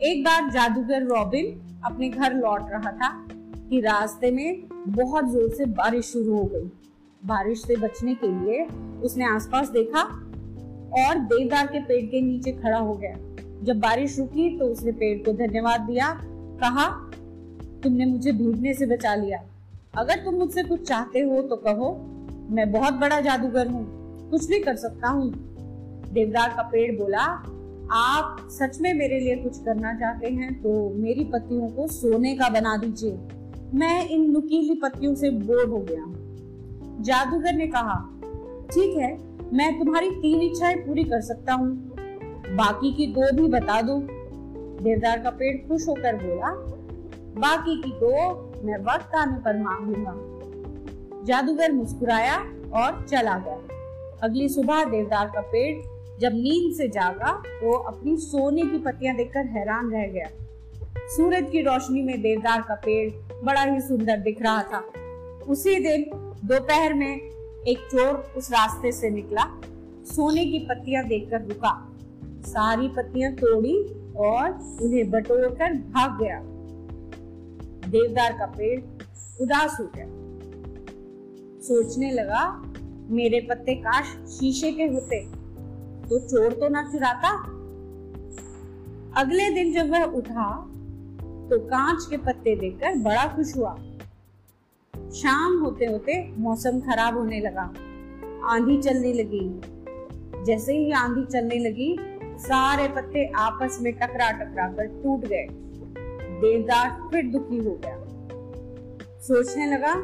एक 0.00 0.22
बार 0.24 0.48
जादूगर 0.50 1.02
रॉबिन 1.04 1.46
अपने 1.84 2.08
घर 2.08 2.34
लौट 2.34 2.70
रहा 2.70 2.90
था 2.92 3.08
कि 3.70 3.80
रास्ते 3.80 4.30
में 4.30 4.62
बहुत 4.88 5.28
ज़ोर 5.30 5.48
से 5.48 5.64
बारिश 5.72 6.06
शुरू 6.06 6.36
हो 6.36 6.44
गई। 6.44 6.70
बारिश 7.22 7.62
से 7.62 7.76
बचने 7.76 8.14
के 8.14 8.26
लिए 8.28 8.64
उसने 9.04 9.24
आसपास 9.24 9.68
देखा 9.68 10.02
और 11.00 11.18
देवदार 11.26 11.66
के 11.66 11.80
पेड़ 11.80 12.04
के 12.06 12.20
नीचे 12.20 12.52
खड़ा 12.52 12.78
हो 12.78 12.94
गया। 12.94 13.14
जब 13.64 13.80
बारिश 13.80 14.18
रुकी 14.18 14.48
तो 14.58 14.66
उसने 14.66 14.92
पेड़ 14.92 15.18
को 15.18 15.32
धन्यवाद 15.36 15.80
दिया, 15.80 16.08
कहा, 16.62 16.88
तुमने 17.82 18.06
मुझे 18.06 18.32
भीगने 18.32 18.74
से 18.74 18.86
बचा 18.86 19.14
लिया। 19.14 19.44
अगर 19.98 20.24
तुम 20.24 20.34
मुझसे 20.34 20.62
कुछ 20.62 20.88
चाहते 20.88 21.20
हो 21.20 21.42
तो 21.42 21.56
कहो, 21.58 21.94
मैं 22.50 22.70
बहुत 22.72 22.94
बड़ा 22.96 23.20
जादूगर 23.20 23.68
हूँ, 23.68 23.86
कुछ 24.30 24.48
भी 24.48 24.60
कर 24.60 24.76
सकता 24.78 25.08
हूँ। 25.08 25.32
देवदार 26.12 26.54
का 26.56 26.62
पेड़ 26.62 26.92
बोला 26.98 27.26
आप 27.92 28.36
सच 28.50 28.78
में 28.80 28.92
मेरे 28.94 29.18
लिए 29.20 29.36
कुछ 29.36 29.56
करना 29.58 29.92
चाहते 29.94 30.28
हैं 30.28 30.52
तो 30.54 30.72
मेरी 30.94 31.24
पत्तियों 31.24 31.68
को 31.68 31.86
सोने 31.86 32.34
का 32.34 32.48
बना 32.48 32.76
दीजिए। 32.76 33.12
मैं 33.74 34.08
इन 34.08 34.30
नुकीली 34.30 34.74
पत्तियों 34.74 35.14
से 35.14 35.30
बोर 35.30 35.68
हो 35.68 35.78
गया 35.78 36.04
जादूगर 37.02 37.52
ने 37.52 37.66
कहा, 37.66 37.94
ठीक 38.72 38.96
है, 38.96 39.10
मैं 39.52 39.78
तुम्हारी 39.78 40.10
तीन 40.10 40.40
इच्छाएँ 40.42 40.76
पूरी 40.76 41.04
कर 41.04 41.20
सकता 41.20 41.54
हूँ। 41.54 41.70
बाकी 42.56 42.92
की 42.92 43.06
दो 43.06 43.32
भी 43.32 43.48
बता 43.48 43.80
दो। 43.82 43.98
देवदार 44.82 45.18
का 45.18 45.30
पेड़ 45.30 45.56
खुश 45.68 45.88
होकर 45.88 46.16
बोला, 46.16 46.50
बाकी 47.40 47.80
की 47.82 47.90
दो 47.90 48.12
मैं 48.64 48.78
वक्त 48.84 49.14
आने 49.14 49.38
पर 49.38 49.62
मांगूँगा। 49.62 51.24
जादूगर 51.24 51.72
मुस्कुराया 51.72 52.36
और 52.74 53.06
चला 53.06 53.38
गया। 53.38 53.58
अगली 54.22 54.48
सुबह 54.48 54.84
देवदार 54.84 55.26
का 55.26 55.40
पेड़ 55.40 55.99
जब 56.20 56.32
नींद 56.32 56.74
से 56.76 56.88
जागा 56.88 57.32
तो 57.46 57.72
अपनी 57.72 58.16
सोने 58.16 58.62
की 58.62 58.78
पत्तियाँ 58.78 59.16
देखकर 59.16 59.46
हैरान 59.46 59.90
रह 59.90 60.06
गया। 60.06 60.26
सूरज 61.08 61.50
की 61.50 61.62
रोशनी 61.62 62.02
में 62.02 62.22
देवदार 62.22 62.60
का 62.60 62.74
पेड़ 62.74 63.10
बड़ा 63.44 63.62
ही 63.62 63.80
सुंदर 63.80 64.16
दिख 64.16 64.42
रहा 64.42 64.62
था। 64.62 64.78
उसी 65.44 65.74
दिन, 65.80 66.04
दोपहर 66.44 66.94
में 66.94 67.16
एक 67.16 67.88
चोर 67.90 68.32
उस 68.36 68.50
रास्ते 68.50 68.92
से 68.92 69.10
निकला। 69.10 69.44
सोने 70.04 70.44
की 70.44 70.58
पत्तियाँ 70.58 71.04
देखकर 71.04 71.42
रुका। 71.42 71.96
सारी 72.42 72.88
पत्तियाँ 72.88 73.32
तोड़ी 73.32 73.82
और 74.16 74.50
उन्हें 74.82 75.10
बटोर 75.10 75.48
कर 75.48 75.72
भाग 75.74 76.22
गया। 76.22 76.40
देवदार 77.90 78.32
का 78.32 78.46
पेड़ 78.46 78.80
उदास 79.42 79.76
हो 79.80 79.90
गया। 79.96 80.06
सोचने 81.60 82.10
लगा, 82.10 82.62
मेरे 83.10 83.40
पत्ते 83.40 83.74
काश 83.74 84.06
शीशे 84.06 84.72
के 84.72 84.82
होते। 84.82 85.39
तो 86.10 86.18
चोर 86.18 86.52
तो 86.52 86.68
ना 86.68 86.82
चुराता। 86.82 87.30
अगले 89.20 89.50
दिन 89.50 89.72
जब 89.72 89.90
वह 89.90 90.02
उठा 90.02 90.50
तो 91.50 91.58
कांच 91.58 92.06
के 92.10 92.16
पत्ते 92.16 92.56
देखकर 92.56 92.94
बड़ा 92.98 93.36
खुश 93.36 93.56
हुआ। 93.56 93.74
शाम 95.14 95.58
होते 95.60 95.84
होते 95.84 96.32
मौसम 96.38 96.80
खराब 96.80 97.16
होने 97.16 97.40
लगा। 97.40 97.62
आंधी 98.44 98.82
चलने 98.82 99.12
लगी। 99.12 99.60
जैसे 100.44 100.76
ही 100.76 100.92
आंधी 100.92 101.24
चलने 101.24 101.58
लगी, 101.58 101.96
सारे 102.38 102.88
पत्ते 102.88 103.26
आपस 103.26 103.78
में 103.82 103.92
टकरा 103.92 104.30
टकरा 104.30 104.68
कर 104.68 104.86
टूट 104.86 105.20
गए। 105.20 105.46
देवदार 106.40 107.08
फिर 107.10 107.26
दुखी 107.26 107.58
हो 107.58 107.80
गया। 107.84 107.98
सोचने 109.20 109.66
लगा 109.66 109.94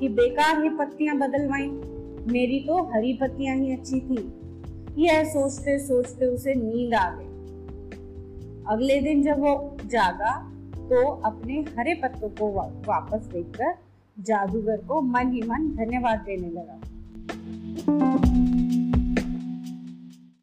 कि 0.00 0.08
बेकार 0.08 0.62
ही 0.62 0.68
पत्तियाँ 0.68 1.16
बदलवाई। 1.16 1.68
मेरी 2.32 2.60
तो 2.60 2.82
हरी 2.84 3.18
पत्तियाँ 3.20 3.56
ही 3.56 3.72
अच्छी 3.72 4.00
थी। 4.00 4.40
यह 4.98 5.24
सोचते 5.24 5.78
सोचते 5.78 6.26
उसे 6.26 6.54
नींद 6.54 6.94
आ 6.94 7.10
गई। 7.10 7.32
अगले 8.68 9.00
दिन 9.00 9.22
जब 9.22 9.40
वो 9.40 9.76
जागा 9.84 10.32
तो 10.88 11.10
अपने 11.24 11.64
हरे 11.78 11.94
पत्तों 11.94 12.28
को 12.28 12.50
वापस 12.88 13.26
देखकर 13.26 13.74
जादूगर 14.16 14.76
को 14.76 15.00
मन 15.00 15.32
ही 15.32 15.42
मन 15.42 15.68
धन्यवाद 15.76 16.18
देने 16.18 16.50
लगा। 16.50 16.80